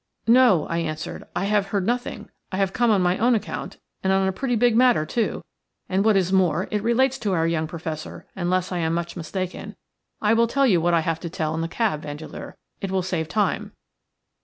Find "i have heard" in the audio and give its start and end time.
1.35-1.85